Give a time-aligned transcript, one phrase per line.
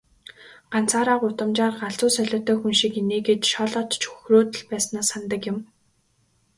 [0.71, 5.57] Ганцаараа гудамжаар галзуу солиотой хүн шиг инээгээд, шоолоод ч хөхрөөд л байснаа санадаг юм.